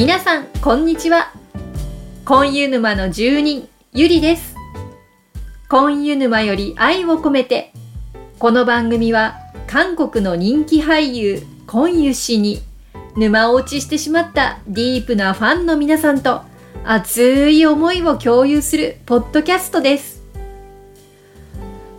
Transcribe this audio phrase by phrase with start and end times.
[0.00, 1.30] 皆さんこんにちは。
[2.24, 4.54] 婚湯沼の住人ゆりです。
[5.68, 7.74] 婚湯沼より愛を込めて
[8.38, 9.36] この番組は
[9.66, 12.62] 韓国の人気俳優コンユ氏に
[13.14, 16.40] 沼落ちしてしまったディープなファンの皆さんと
[16.82, 20.22] 熱い思いを共有するポッドキャストです。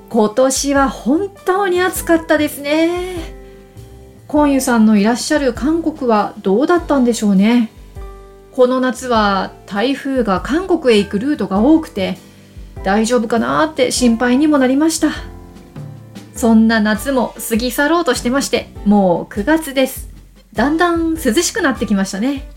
[0.09, 3.35] 今年は本当に暑かったですね。
[4.27, 7.69] コンユさんのいらっしゃる韓国はどうだったんでしょうね。
[8.51, 12.17] この夏は台風が韓国へ行くルートが多くて
[12.83, 15.11] 大丈夫かなって心配にもなりました。
[16.35, 20.09] そんな夏も過ぎ去ろうとしてましてもう9月です。
[20.53, 22.49] だんだん涼しくなってきましたね。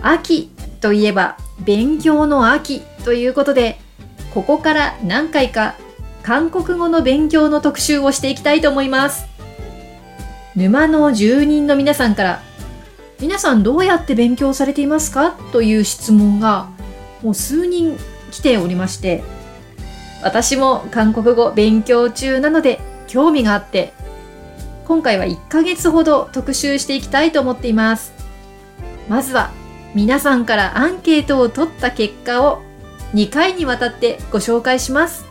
[0.00, 3.78] 秋といえば勉強の秋ということで
[4.32, 5.76] ここから何回か
[6.22, 9.26] 韓国語の勉強の特集をしていきたいと思います。
[10.54, 12.42] 沼の住人の皆さんから
[13.20, 15.32] 皆さんどうやって勉強されていますか？
[15.52, 16.68] という質問が
[17.22, 17.96] もう数人
[18.30, 19.22] 来ておりまして
[20.22, 23.92] 私も韓国語勉強中なので興味があって
[24.86, 28.12] 今回は1ヶ月ほど特集していきたいと思っています。
[29.08, 29.50] まずは
[29.94, 32.62] 皆さんからアンケートを取った結果を
[33.14, 35.23] 2回にわたってご紹介します。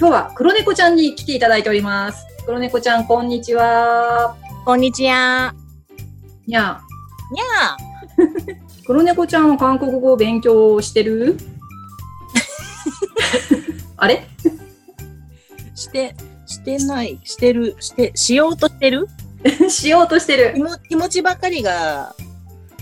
[0.00, 4.34] 今日は黒猫ちゃんに来ていただいております黒猫ちゃんこんにちは
[4.64, 5.54] こんにちは。
[6.46, 6.80] にゃ
[7.30, 7.76] にゃ
[8.86, 11.36] 黒猫ちゃんは韓国語を勉強してる？
[13.98, 14.26] あれ？
[14.42, 16.14] ーして、
[16.46, 19.06] してない、してる、して、しようとしてる？
[19.68, 20.62] しようとしてる気。
[20.62, 22.14] も気持ちばかりが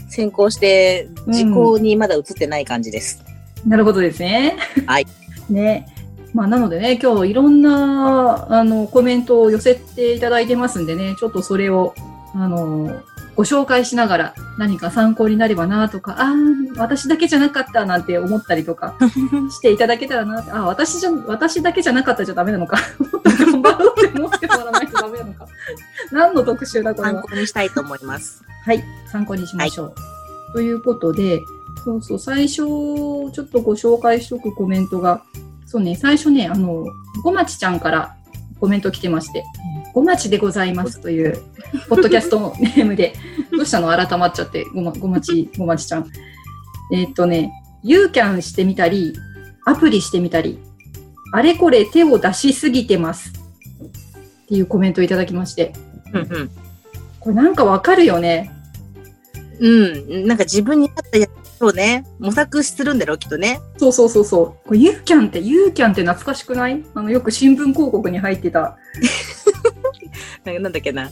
[0.09, 3.25] 先行して、うん時効にまだ移ってない感じです。
[3.67, 4.57] なるほどですね。
[4.87, 5.07] はい。
[5.51, 5.93] ね。
[6.35, 11.95] まあ、なのでね、今日いろんな、あの、コメントを寄せていただいてますんでね、ちょっとそれを、
[12.35, 13.03] あの、
[13.39, 16.35] ご紹介しながら何か参考になればなとか、ああ、
[16.77, 18.97] 私だけじゃなかったなんて思ったりとか
[19.51, 22.79] していただけたらなああ、私じゃ、私だけじゃなかったじゃダメなのか。
[22.99, 25.47] もっと頑張ろうって思ってもらわないとダメなのか。
[26.11, 27.23] 何の特集だこれは。
[27.23, 28.43] 参考にしたいと思います。
[28.65, 29.95] はい、参考にしましょう。
[30.53, 31.41] ということで、
[31.85, 35.23] そうそう、最初、ちょっとご紹介しとくコメントが、
[35.71, 36.87] そうね、最初ね、あの、
[37.23, 38.17] ごまちちゃんから
[38.59, 39.45] コメント来てまして、
[39.93, 41.39] ごまちでございますという、
[41.91, 43.13] ポッドキャストのネームで、
[43.53, 43.89] どうしたの？
[43.89, 46.11] 改まっちゃって、ごま、ごまち、ごまちちゃん。
[46.95, 47.53] えーっとね、
[47.83, 49.13] ユーキャンしてみたり、
[49.67, 50.59] アプリしてみたり、
[51.35, 53.31] あれこれ手を出しすぎてます。
[54.45, 55.75] っていうコメントをいただきまして、
[56.15, 56.51] うん
[57.21, 58.51] これなんかわかるよね。
[59.61, 60.05] うん。
[60.09, 60.27] うん。
[60.27, 61.28] なんか自分に合ったや
[61.59, 63.61] つをね、模索するんだろう、きっとね。
[63.77, 64.69] そうそうそうそう。
[64.69, 66.85] これユーキャンって、ユーキャンって懐かしくない？
[66.95, 68.79] あの、よく新聞広告に入ってた。
[70.45, 71.11] なんだっけな。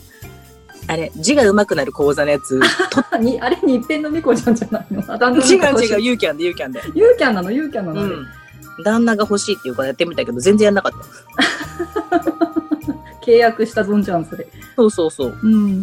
[0.88, 2.60] あれ、字が上手くなる講座のやつ。
[3.20, 5.02] にあれ、日編のみこちゃんじゃないの？
[5.40, 6.80] 違う違う、ユーキャンで、ユーキャンで。
[6.94, 8.26] ユーキャンなの、ユーキャンなの、うん。
[8.84, 10.98] 旦那が欲しいっていうからやってみたけど、全然やんなかった。
[13.26, 14.46] 契約したぞんじゃん、それ。
[14.76, 15.38] そうそうそう。
[15.42, 15.82] うん。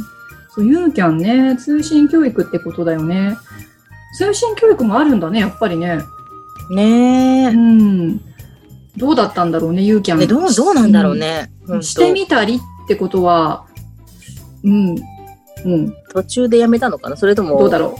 [0.55, 3.37] そう、ユーキャンね、通信教育ってことだよね。
[4.17, 5.99] 通信教育もあるんだね、やっぱりね。
[6.69, 7.47] ねえ。
[7.49, 8.17] うん。
[8.97, 10.19] どうだったんだろうね、ユーキャン。
[10.19, 11.51] ねどう、どうなんだろうね。
[11.67, 13.65] ほんとしてみたりってことは、
[14.63, 14.95] うん。
[15.65, 15.93] うん。
[16.11, 17.17] 途中でやめたのかな？
[17.17, 17.57] それとも。
[17.57, 17.97] どうだろ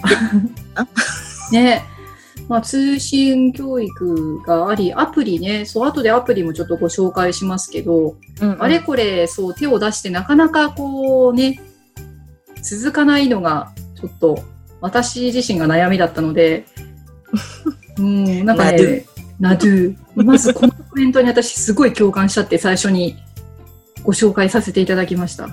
[0.75, 0.84] あ？
[1.52, 1.53] う。
[1.53, 1.85] ね。
[2.50, 11.62] まあ、通信教育があり、アプリね、そう、後でアプリもちょっとご紹介しますけど、うんうんあれこれ、そう、手を出してなかなかこうね、
[12.62, 14.40] 続かないのが、ちょっと、
[14.83, 16.66] 私自身が悩みだったので、
[17.97, 19.05] うん、なんかね、
[19.39, 19.95] ナドゥ。
[20.16, 23.16] まずこのコメントに私すごい共感しちゃって、最初に
[24.03, 25.47] ご紹介させていただきました。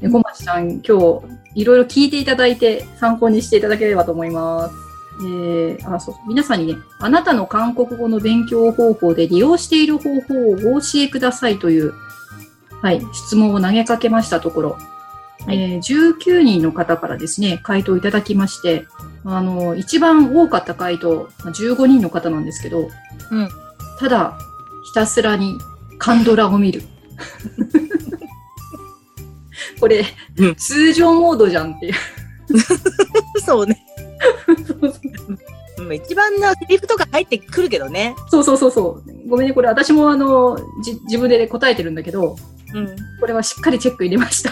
[0.00, 1.20] で小町さん、今日、
[1.56, 4.74] いろいろ聞いていただいて、参考にしていただければと思います。
[5.22, 6.28] えー、あ、そうそう。
[6.28, 11.92] 皆さんにね、あなたの韓国語の勉強方法で利用している方法をお教えくださいという、
[12.82, 14.78] はい、質問を投げかけましたところ、
[15.46, 18.84] はいえー19人の方からですね、回答いただきまして、
[19.24, 22.88] あの、一番多かった回答、まあ15人の方なんですけど、
[23.30, 23.48] うん
[24.00, 24.36] ただ、
[24.84, 25.56] ひたすらに
[25.98, 26.82] カンドラを見る。
[29.80, 30.04] これ、
[30.36, 31.94] うん通常モードじゃんっていう。
[33.44, 33.80] そうね。
[35.78, 38.14] うん一番なセリフとか入ってくるけどね。
[38.30, 39.28] そうそうそうそう。
[39.28, 42.36] ごめんね、これ私もあの、じ自分で答えてるんだけど、
[42.74, 42.96] うん。
[43.20, 44.50] これはしっかりチェック入れました。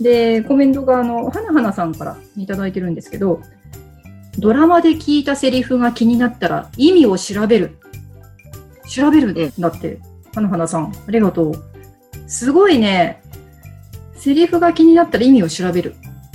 [0.00, 3.40] で、コメントがあの、はなはなさんからいただいてるんですけど、
[4.38, 7.76] ドラマで聞いたセリフが気になったら意味を調べる。
[8.88, 10.00] 調べるんだって。
[10.34, 11.54] 花花さん、ありがとう。
[12.26, 13.22] すごいね。
[14.16, 15.94] セリフが気になったら意味を調べる。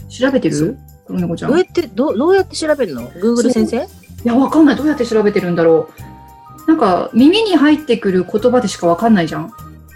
[0.10, 0.78] 調べてそる
[1.08, 1.50] 黒猫ちゃん。
[1.50, 3.88] いどうやって、どうどうやって調べるの ?Google 先生？
[4.24, 4.76] や、わかんない。
[4.76, 5.90] どうやって調べてるんだろ
[6.68, 6.68] う。
[6.68, 9.52] なんか、耳に入ってくる言葉でしかわかんないじゃん。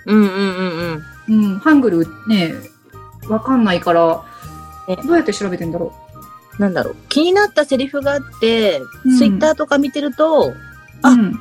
[0.05, 1.43] うんうんうんうん。
[1.51, 2.53] うん、ハングルね、
[3.31, 4.23] わかんないから、
[4.87, 5.93] ねどうやって調べてんだろ
[6.59, 6.95] なんだろう。
[7.09, 10.55] 気になったセリフがあって、うん Twitter とか見てると、う。
[11.01, 11.39] あうん、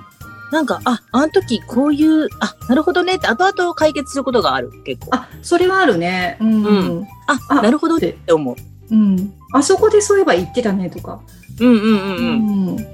[0.52, 5.16] なんか、あ、あの時こういう、あ、なるほどねって後々解決することがある、結構。
[5.16, 6.38] あ、それはあるね。
[6.40, 6.64] うん。
[6.64, 7.06] ううん。
[7.26, 8.56] あ、あなるほどっってて思う。
[8.90, 9.34] うん。
[9.52, 11.20] あそこでそういえば言ってたねとか。
[11.60, 12.68] うんうんうんうん。
[12.76, 12.86] うん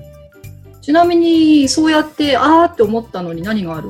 [0.82, 3.88] ちなみに、そうやって、あーって思ったのに何がある？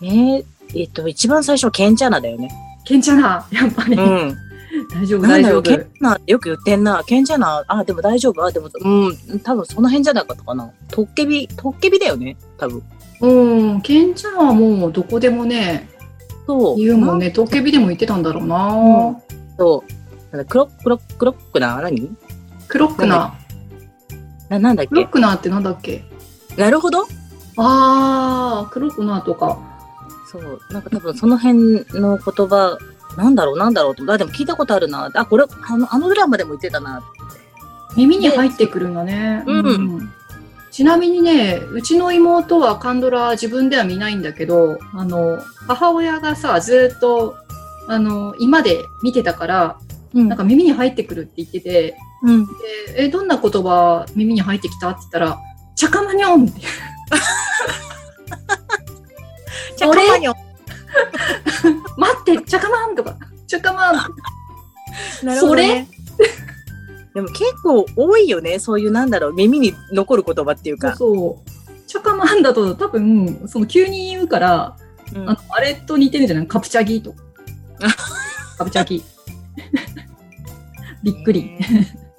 [0.00, 2.50] えーえっと、一番最初はケンチャナだよね。
[2.84, 3.96] ケンチャナ、やっぱり。
[3.96, 4.36] うん。
[4.94, 5.76] 大丈夫、大丈夫ケ。
[5.76, 7.02] ンチャナってよく言ってんな。
[7.04, 8.44] ケンチャナ、あ、でも大丈夫。
[8.44, 10.70] あ、でも、うん、多分その辺じゃなかったかな。
[10.88, 12.82] トッケビ、トッケビだよね、多分。
[13.20, 15.88] うん、ケンチャナはもうどこでもね、
[16.46, 16.76] そう。
[16.76, 18.66] 言うもんね、トッケビでも言ってたんだろうな。
[18.74, 19.16] うん
[19.56, 20.36] そう。
[20.36, 22.10] なんだクロックロッククロックな何
[22.66, 23.34] クロックナ
[24.48, 24.88] な、なんだっー。
[24.88, 26.04] クロッけクナーってなんだっけ
[26.56, 27.06] なるほど
[27.58, 29.71] あー、クロックナーとか。
[30.32, 30.60] そう。
[30.70, 32.78] なんか多分その辺の言葉、
[33.16, 34.10] なんだろう、なんだろうと。
[34.10, 35.10] あ、でも聞いたことあるな。
[35.14, 37.02] あ、これ、あの、あのドラマでも言ってたな。
[37.96, 39.44] 耳に入ってくるんだね。
[39.46, 40.10] うん
[40.70, 45.38] ちなみにね、うちの妹はカンドラ自分では見ないんだけど、あの、
[45.68, 47.36] 母親がさ、ずっと、
[47.88, 49.78] あの、今で見てたから、
[50.14, 52.46] うんなんか耳に入ってくるって言ってて、うん。
[52.46, 52.52] で
[52.96, 54.88] え、どんな言葉耳に入ってきた？
[54.90, 55.38] って言ったら、
[55.74, 56.60] チャカマニョンって。
[59.76, 60.34] じゃあ、カマニョ
[61.96, 63.16] 待って、チャカマンとか、
[63.46, 63.94] チャカマン
[65.24, 65.88] なるほどね。
[67.14, 68.58] でも結構多いよね。
[68.58, 70.96] そういうなんだろう、耳に残る言葉っていうか。
[70.96, 71.50] そうそう。
[71.86, 74.76] チャカマンだと多分、その急に言うから、
[75.14, 76.46] うんあのあれと似てるんじゃない？
[76.46, 77.14] カプチャギと。
[78.56, 79.04] カプチャギ。
[81.02, 81.58] びっくり。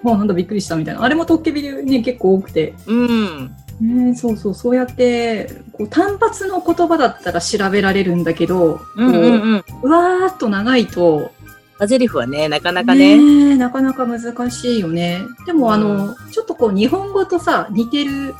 [0.04, 1.04] もうなんだびっくりしたみたいな。
[1.04, 2.76] あれもトッケビでね、結構多くて。
[2.86, 3.56] うん。
[3.82, 9.64] ね、そうそう、そうやって、こう単発の言葉だったら調べられるんだけど、うんうんうん。
[9.64, 11.32] こううわーっと長いと、
[11.80, 13.18] アゼリフはね、なかなかね。
[13.18, 15.22] ねえなかなか難しいよね。
[15.46, 18.36] でも、あの、うちょっとこう日本語とさ、似てる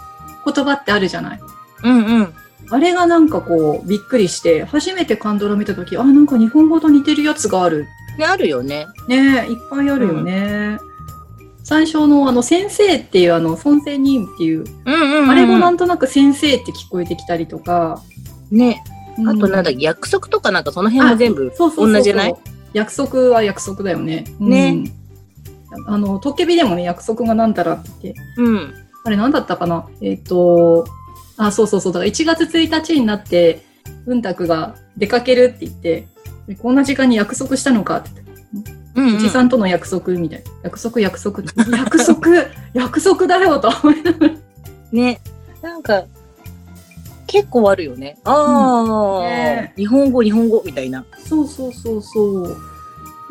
[0.46, 1.40] 言葉ってあるじゃない？
[1.84, 2.34] うんうん。
[2.70, 7.88] あれがなんかこう、びっくりして、初めてカンドラ見たとき、あ、なんか日本語と似てるやつがある。
[8.18, 8.86] ね、あるよね。
[9.10, 10.78] ねえいっぱいあるよね。
[11.74, 14.64] 最初のあの、先生っていうあの、孫生人っていう。
[14.86, 18.04] あれもなんとなく先生って聞こえてきたりとか。
[18.52, 18.84] ね。
[19.28, 22.36] あとなんだ約束とかなんかその辺も全部同じじゃない？
[22.74, 24.24] 約束は約束だよね。
[24.40, 24.84] ね
[25.76, 25.90] うん。
[25.90, 28.74] あの、トッケビでもね、約束がなんたらって言って、うん。
[29.06, 29.90] あれ何だったかな？
[30.00, 30.86] えっ、と、
[31.38, 31.94] あ、そうそうそう。
[31.94, 33.66] だから1月1日になって、
[34.06, 36.08] うんたくが出かけるって言って、
[36.48, 38.23] でこんな時間に約束したのかって。
[38.96, 39.16] うん、うん。
[39.18, 40.52] おじさんとの約束みたいな。
[40.64, 41.44] 約束、約束。
[41.76, 42.28] 約束、
[42.74, 44.34] 約束だよと思いながら。
[44.92, 45.20] ね。
[45.62, 46.04] なんか、
[47.28, 48.18] 結構あるよね。
[48.26, 51.04] ああ、ね日本語、日本語みたいな。
[51.18, 52.58] そうそうそうそう。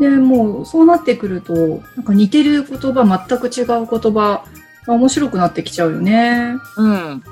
[0.01, 1.55] で、もう、そうなってくると、
[1.97, 4.45] なんか似てる言葉、全く違う言葉
[4.87, 6.57] が面白くなってきちゃうよね。
[6.77, 7.23] うん。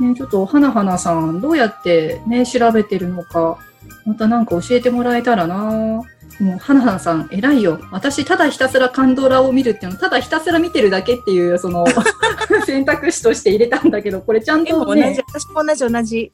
[0.00, 3.58] ね、ちょっと、はなはなさん、どうやってね、調べてるのか、
[4.04, 6.02] またなんか教えてもらえたらな
[6.40, 7.80] もう、はなはなさん、偉いよ。
[7.90, 11.84] 私、ただひたすらカンドラを見るっていうの、ただひたすら見てるだけっていう、その、
[12.64, 16.32] 選択肢として入れたんだけど、これちゃんでも同じ、とね、私も同じ同じ。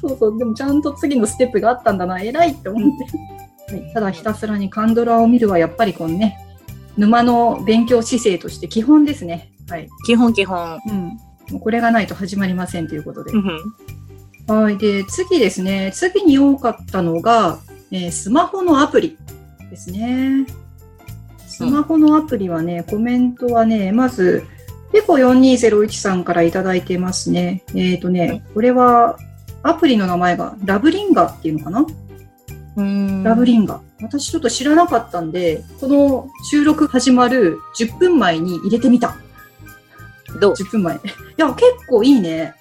[0.00, 2.98] そうそう、でもちゃんと次のステップがあったんだな、偉いって思っ
[3.68, 3.74] て。
[3.74, 6.38] はい、ただひたすらにカンドラを見るは、やっぱりこのね、
[6.96, 9.52] 沼の勉強姿勢として基本ですね。
[9.68, 9.88] はい。
[10.04, 10.80] 基本基本。
[10.88, 11.18] うん。
[11.50, 13.38] もうこれがないと始まりませんということでう。
[13.38, 13.44] ん。
[14.48, 14.78] はい。
[14.78, 15.92] で、次ですね。
[15.94, 19.18] 次に多かったのが、えースマホのアプリ
[19.70, 20.46] ですね。
[21.46, 24.44] スマホのアプリはね、コメントはね、まず、
[24.92, 27.62] ペコ4201さんからいただいてますね。
[27.74, 29.18] えっ、とね、これは、
[29.62, 31.86] アプリの名前がラブリンガっていうのかな、
[32.76, 33.22] うん。
[33.22, 33.80] ラブリンガ。
[34.00, 39.16] 私ちょっと知らなかったんで、この収録始まる10分前に入れてみた。
[40.40, 40.96] どう？10分前。
[40.96, 40.98] い
[41.36, 42.54] や、結構いいね。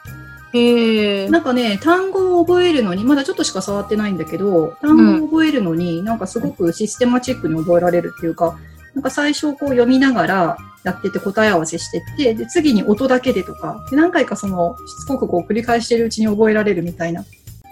[0.57, 1.29] へえ。
[1.29, 8.57] なんかね、単語を覚えるのに、まだちょっとしか触ってないんだけど、単語を覚えるのに、なんかすごくシステマチックに覚えられるっていうか、
[8.93, 17.23] なんか最初こう読みながらやってて答え合わせしてって、で、次に音だけでとか、で何回かその、しつこくこう繰り返してるうちに覚えられるみたいな。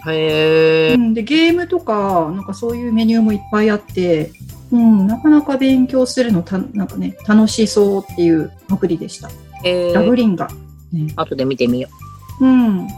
[0.08, 0.94] へえ。
[0.94, 4.30] うん、で、ゲームとか、なんかそういうメニューもいっぱいあって、
[4.70, 9.28] うん、なかなか勉強するのた、なんかね、楽しそうっていうアプリでした。
[9.94, 10.48] ラブリンガ。
[11.16, 12.05] 後で見てみよう
[12.44, 12.88] ん。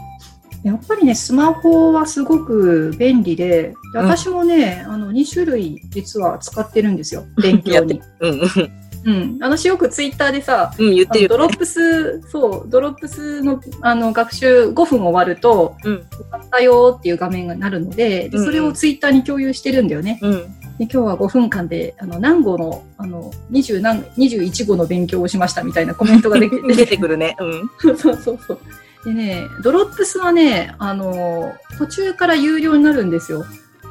[0.63, 7.23] やっぱりね、スマホはすごく便利で、で私もね、あの、2種類実は使ってるんですよ。
[7.41, 8.01] 勉強に。
[8.19, 8.79] うんうん。
[9.05, 9.37] うん。
[9.39, 11.29] 私よくツイッターでさ、うん、言ってるよ。
[11.31, 15.95] あのドロップス、そう、ドロップスのあの学習5分終わると、うん。
[15.95, 20.19] ったよっていう画面がなるので、でうんうんそれをツイッターに共有してるんだよね。
[20.21, 20.33] うん。
[20.77, 27.35] で今日は5分間で、あの、何語の、あの、20何、21語の勉強をしましたみたいなコメントができ 出てくるね。
[27.39, 27.95] うん。
[27.97, 28.59] そうそうそう。
[29.05, 33.45] でね、ドロップスはね、あの、途中から有料になるんですよ。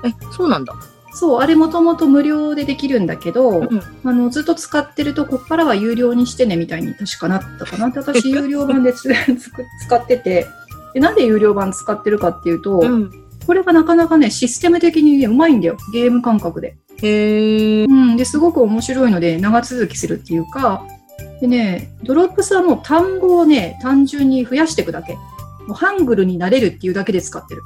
[0.04, 0.74] え、そうなんだ。
[1.14, 3.82] そう、あれもともと無料でできるんだけど、うん。
[4.04, 7.90] あの、ずっと使ってると、こっからは有料にしてね、みたいに確かなったかな。
[7.90, 9.10] で私、 有料版で 使
[9.96, 10.46] ってて
[10.94, 13.10] で、なんで有料版使ってるかっていうと、うん。
[13.46, 15.78] これがなかなかね、システム的にね、うまいんだよ。
[15.92, 16.76] ゲーム感覚で。
[17.02, 17.84] へえ。
[17.84, 18.16] うん。
[18.16, 20.84] で、すごく面白いので、長続きするっていうか、
[21.40, 25.14] でね、ドロップスはもう単語をね、単純に増やしていくだけ。
[25.14, 25.21] も
[25.71, 27.62] うハングルになれるっていうだけで使ってる。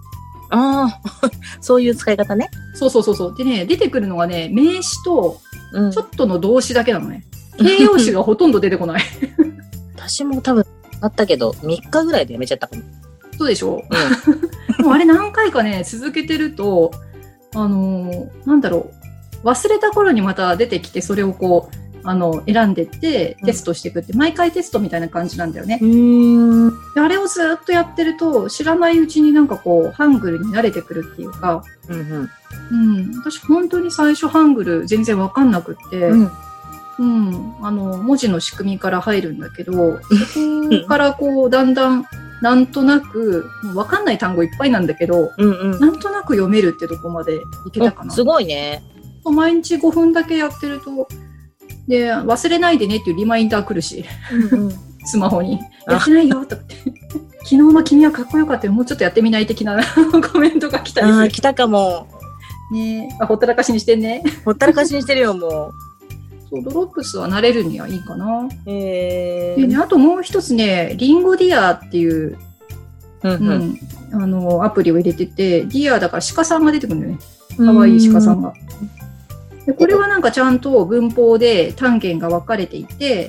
[0.51, 1.29] ああ、
[1.63, 2.51] そういう使い方ね。
[2.75, 3.35] そうそうそうそう。
[3.37, 5.41] でね、出てくるのがね、名詞と、
[5.73, 7.25] うんちょっとの動詞だけなのね。
[7.59, 9.03] 形容詞がほとんど出てこない。
[9.97, 10.67] 私も多分
[11.01, 12.83] あったけど、3日ぐらいでやめちゃったかも。
[13.39, 13.83] そうでしょ？
[14.81, 16.91] もうあれ何回かね、続けてると、
[17.55, 18.91] あのーなんだろ
[19.43, 25.81] う、忘れた頃にまた出てきて、それをこう、あの、選んでってうんテストしていくって、毎回テストみたいな感じなんだよね。
[26.97, 32.31] あれをずっとやってると、知らないうちになんかこう、ハングルに慣れてくるっていうか、うん。
[32.71, 36.31] うん、私本当に最初ハングル全然わかんなくって、うん。
[36.99, 42.05] うん、あの、文字の仕組みから入るんだけど、そこからこう、だんだん、
[42.43, 45.81] なんとなく、もうわかんない単語いっぱいなんだけど、うんうん。
[45.81, 48.13] なんとなく読めるってとこまでいけたかな。
[48.13, 48.83] おすごいね。
[49.25, 51.09] 毎日5分だけやってると、
[51.89, 54.05] で、忘れないでねっていうリマインダー来るし、
[54.53, 54.73] うんうん。
[55.05, 55.59] スマホに。
[55.87, 56.77] あやってないよとかって。
[57.45, 58.73] 昨日の君はかっこよかったよ。
[58.73, 59.81] もうちょっとやってみない的な
[60.33, 62.07] コメントが来たりす来たかも。
[62.71, 62.77] る。
[62.77, 64.23] ねあ、ほったらかしにしてんね。
[64.45, 65.73] ほったらかしにしてるよ、も
[66.53, 68.49] そう、 Drops は慣れるにはいいかな。
[68.67, 69.57] え。
[69.59, 72.39] でね、あともう一つね、 LingoDeer っていう、
[73.23, 73.71] うんううん。
[73.71, 73.79] ん、
[74.13, 77.19] あの、アプリを入れてて、 deer だから鹿さんが出てくるんだよね。
[77.57, 78.53] かわいい鹿さんが。
[79.67, 83.29] でこれはなんかちゃんと文法で単元が分かれていて、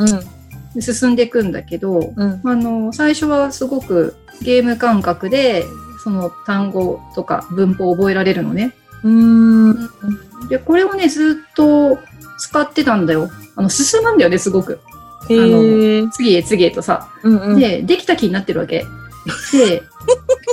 [0.73, 2.41] で進んでいくんだけど、うん。
[2.43, 5.63] あの、最初はすごくゲーム感覚で、
[6.03, 8.73] その単語とか文法を覚えられるのね。
[9.03, 9.69] うん。
[9.69, 9.89] うん。
[10.49, 11.99] で、これをね、ずっと
[12.39, 13.29] 使ってたんだよ。
[13.55, 14.79] あの、進むんだよね、すごく。
[15.29, 16.03] へえ。
[16.11, 17.09] 次へ次へとさ。
[17.23, 17.59] うんうん。
[17.59, 18.85] で、できた気になってるわけ。
[19.53, 19.83] で、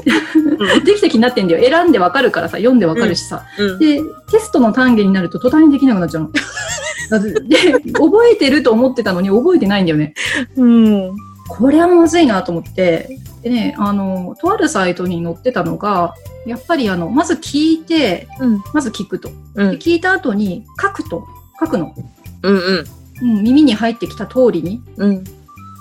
[0.84, 1.68] できた気になってんだよ。
[1.68, 3.44] 選んでわかるからさ、読んでわかるしさ。
[3.58, 3.78] うん。
[3.78, 6.30] で、テストの単元になると途端にできなくなっちゃうの。
[7.48, 10.14] で、覚えてると思ってたのに覚えてないんだよね。
[10.56, 11.12] うん。
[11.48, 16.14] これはまずいなと思って、でね、あの、とあるサイトに載ってたのが、
[16.46, 18.62] やっぱりあの、まず聞いて、うん。
[18.72, 19.30] まず聞くと。
[19.54, 19.78] うんで。
[19.78, 21.26] 聞いた後に書くと。
[21.58, 21.94] 書くの。
[22.42, 22.84] うんうん。
[23.22, 24.82] うん、耳に入ってきた通りに。
[24.96, 25.24] うん。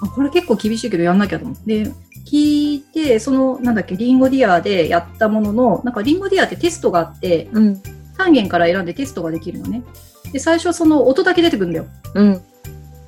[0.01, 1.83] あこれ結構厳しいけどやんなきゃと思って。
[1.83, 1.91] で
[2.25, 7.81] 聞いて、その、なんだっけ、リンゴディアでやったものの、なんかリンゴディアってテストがあって、うん。
[8.17, 9.83] 単元から選んでテストができるのね。
[10.33, 11.85] で、最初その音だけ出てくるんだよ。
[12.15, 12.33] うん。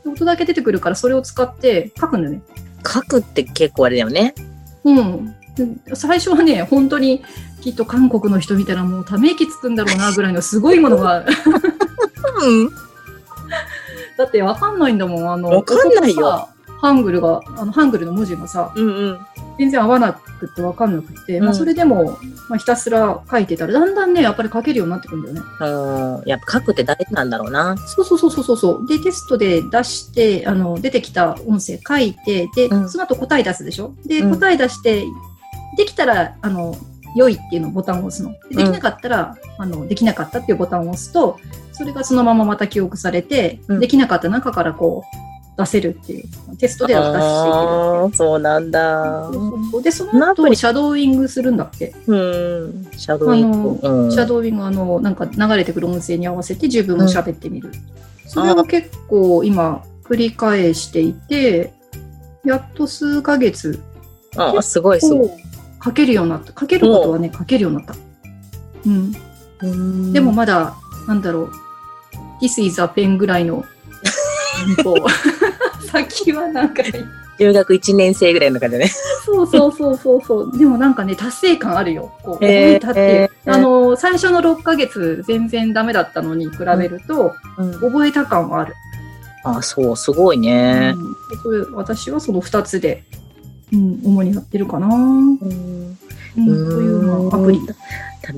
[0.04, 2.42] で音だけ出てくるからそれを使って書くんだよね。
[2.86, 4.34] 書くって結構あれだよね。
[4.84, 5.36] うん。
[5.56, 7.24] で最初はね、本当に
[7.62, 12.70] きっと韓国の人見たらもうため息つくんだろうな ぐらいのすごいものが、うん。
[14.18, 15.32] だってわかんないんだもん。
[15.32, 16.50] あの、わかんないよ
[16.82, 19.20] ハングルが、あの、ハングルの文字がさ、うんうん。
[19.60, 22.18] 全然合わなくってわかんなくって、まあうんそれでも、
[22.50, 25.42] まあひたすら書いてたら、だんだんね、やっぱり書けるようになってくるんだよね。
[25.60, 26.30] うん。
[26.30, 27.78] やっぱ書くって大事なんだろうな。
[27.78, 28.88] そうそうそうそうそう。
[28.88, 33.94] で、テストで出して、あの、出てきた音声書いて、で、うんその後答え出すでしょ？
[34.06, 35.06] で、うん答え出して、
[35.78, 36.76] できたら、あの、
[37.16, 38.32] 良いっていうのボタンを押すの。
[38.50, 41.38] でできなかったら、あの、できなかったっていうボタンを押すと、
[41.74, 45.31] それがそのまままた記憶されて、うんできなかった中からこう、
[45.62, 49.24] 出せるっていう、テストでは出していけるそうなんだ。
[49.26, 51.94] そうそうそうで、そその後にシャドーイングするんだっけ？
[52.08, 52.88] うん。
[52.98, 53.80] シャドウイング。
[53.82, 54.12] うん。
[54.12, 57.72] シャドーイング、あの、なんか流れてくる音声に合わせて自分も喋ってみる。
[58.28, 61.74] それを結構今繰り返していて、
[62.44, 63.82] やっと数ヶ月
[64.36, 65.28] ああ、すごいすごい。
[65.28, 65.32] を
[65.84, 66.54] 書けるようになった。
[66.60, 67.96] 書けることはね、書けるようになった。
[68.86, 69.14] うん。
[69.64, 70.76] うんでも、まだ、
[71.08, 71.52] なんだろう、
[72.42, 73.64] This is a pen ぐらいの
[74.84, 74.96] 文法。
[75.92, 76.84] 先はなんか、
[77.38, 78.92] 中学1年生ぐらいの感じだね。
[79.26, 80.58] そうそうそうそうそう。
[80.58, 82.14] でもなんかね、達成感あるよ。
[82.24, 83.06] こう、覚えたっていう。
[83.08, 87.74] へーあの、最初の6ヶ月全然ダメだったのに比べると、うん。
[87.80, 88.74] 覚えた感はある。
[89.44, 90.94] あ、そう、すごいね。
[90.96, 91.12] うん
[91.74, 93.04] 私はその2つで、
[93.72, 94.88] うん、主にやってるかな。
[94.88, 95.98] うんうん、
[96.36, 97.60] というアプリ、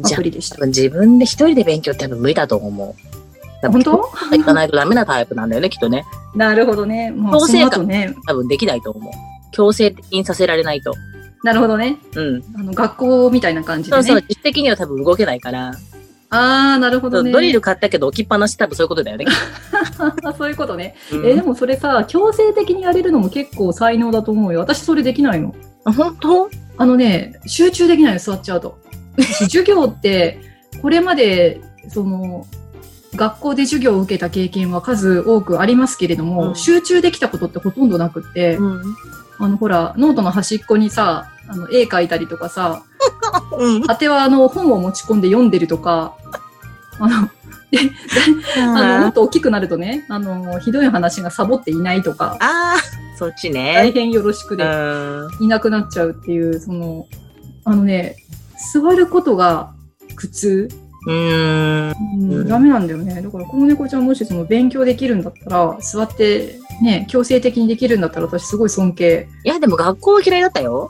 [0.04, 3.23] アプリでした自分で一人で勉強って多分無理だと思う。
[3.72, 4.10] 本当？
[4.32, 6.06] 行かないとダメなタイプなんだよね、きっとね。
[6.36, 7.12] なるほどね。
[7.12, 8.16] まあ、そ強制感ね。
[8.28, 9.14] 多分できないと思う。
[9.52, 10.94] 強制的にさせられないと。
[11.44, 11.98] なるほどね。
[12.16, 12.44] うん。
[12.56, 14.04] あの、学校みたいな感じでね。
[14.04, 15.74] そうそう、実的には多分動けないから。
[16.30, 17.32] ああ、なるほどね。
[17.32, 19.26] ドリル買ったけど置きっぱなし多分そういうことだよね。
[20.36, 20.96] そういうことね。
[21.12, 24.62] うんえーでもそれさ、強制的にやれるのも結構才能だと思うよ。
[24.62, 25.54] 私それできないの。
[25.86, 26.50] あ本当？
[26.78, 28.80] あのね、集中できないの、座っちゃうと。
[29.18, 30.42] 私授業って、
[30.82, 32.48] これまで、その、
[33.16, 38.96] 学校で授業を受けた経験は数多くありますけれども、うん集中できたことってほとんどなくって、うん。
[39.40, 42.84] あの、ほら、ノートの端っこにさ、あの、絵描いたりとかさ、
[43.58, 43.84] うん。
[43.84, 46.16] 果てはあの、本を持ち込んで読んでるとか、
[47.00, 47.30] あの、
[47.72, 47.80] で
[48.58, 53.74] あの、もっあと大きくなるとね、あの、ひどい話がサボっていないとか、あー、そっちね。
[53.76, 55.44] 大変よろしくうでん。
[55.44, 57.08] いなくなっちゃうっていう、その、
[57.66, 58.18] あのね、
[58.74, 59.74] 座ることが
[60.16, 60.70] 苦痛、
[61.08, 61.92] うーん。
[61.92, 63.22] うんうんダメなんだよね。
[63.22, 69.28] だから、この猫ちゃんもしその勉強できるんだったら、座ってね、強制的にできるんだったら私すごい尊敬。
[69.44, 70.88] いや、でも学校は嫌いだったよ。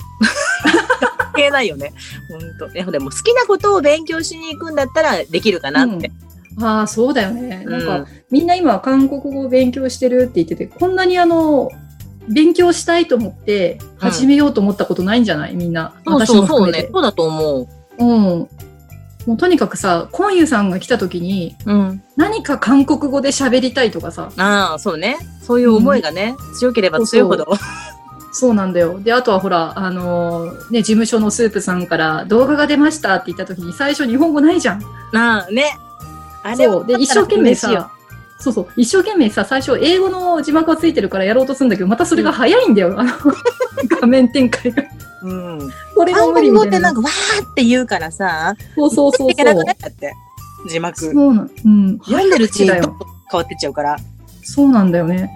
[1.18, 1.94] 関係ないよね。
[2.30, 2.76] ほんと。
[2.76, 6.12] いや、でも好きなことを勉強しに行くんだったらできるかなって。
[6.62, 7.64] ああ、そうだよね。
[7.66, 11.70] なんか、うんみんな今韓国語を勉強してるって言ってて、こんなにあの、
[12.28, 15.56] 勉強したいと思って始めようと思ったことないんじゃない？
[15.56, 15.94] みんな。
[16.06, 16.72] そう私そうそう。
[16.72, 17.68] ねそうだと思う。
[18.00, 18.50] うん。
[19.26, 22.04] もうとにかくさ、コンユさんが来た時に、うん。
[22.18, 25.18] 何か韓国語で喋りたいとかさ、ああ、そうね。
[25.42, 27.48] そういう思いがね、強ければ強いほど。
[28.34, 29.00] そうなんだよ。
[29.00, 34.84] で、あとはほら、あのーね、事務所のスープさんから動画が出ましたって言った時に最初日本語ないじゃん。
[35.16, 35.78] ああ、ね。
[36.44, 36.86] あそう。
[36.86, 37.92] で、一生懸命さ、
[38.40, 43.00] そうそう、一生懸命さ、最初英語の字幕がついてるからやろうとするんだけど、またそれが早いんだよ。
[43.00, 43.12] あの、
[44.02, 44.84] 画面展開が。
[45.24, 45.72] うん。
[45.96, 46.94] これが韓無理みたいな国語ってなん。
[46.96, 49.74] かわーって言うからさ、そうそうそうそういけなくな。
[49.74, 50.14] っちゃって。
[50.70, 50.98] 字幕。
[50.98, 52.00] そうなん、うん。
[52.00, 52.88] 読んでるうちに変わ
[53.42, 53.98] ってっちゃうから。
[54.44, 55.32] そうなんだよね。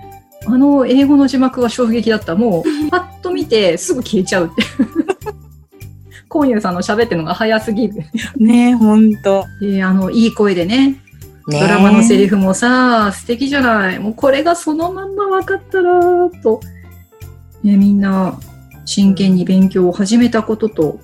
[0.46, 2.36] あの英語の字幕は衝撃だった。
[2.36, 4.64] もう、 パッと見てすぐ消えちゃうって。
[6.30, 8.04] コンユさんの喋ってるのが早すぎる。
[8.38, 9.46] ねえ、ほんと。
[9.62, 11.02] で、あの、いい声でね、
[11.48, 14.00] ねドラマのセリフもさ、素敵じゃない。
[14.00, 16.02] もうこれがそのまんま分かったら、
[16.44, 16.60] と、
[17.64, 18.38] ね、みんな
[18.88, 21.00] 真剣に勉強を始めたことと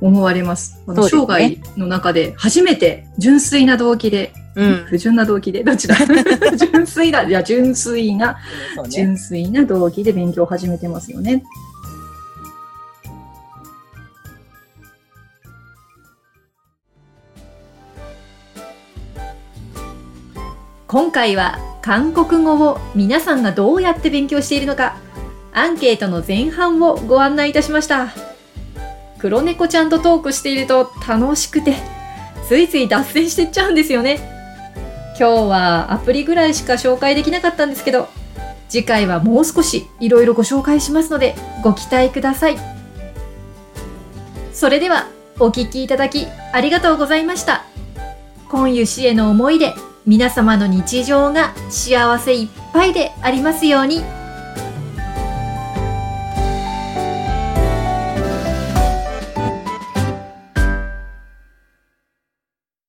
[0.00, 0.82] 思われます。
[0.86, 4.84] あの生涯の中で初めて純粋な動機で、うん。
[4.86, 5.94] 不純な動機で、どっちだ
[6.58, 8.36] 純粋な、いや、純粋な、ね。
[8.90, 11.44] 純粋な動機で勉強を始めてますよね。
[20.88, 24.96] 今回は韓国語を皆さんがどうやって勉強しているのか
[25.52, 28.08] アンケートの前半をご案内いたしました。
[29.18, 31.74] 黒猫ちゃんとトークしていると楽しくて
[32.48, 34.18] ついつい脱線してっちゃうんですよね。
[35.18, 38.08] 今日はアプリぐらいしか紹介できなかったんですけど
[38.70, 42.56] 次回はもう少しいろいろご紹介しますのでご期待ください。
[44.54, 45.08] それでは
[45.38, 47.64] お聞きいただきありがとうございました。
[48.48, 49.74] 今湯氏への思いで
[50.06, 54.19] 皆様の日常が幸せいっぱいでありますように。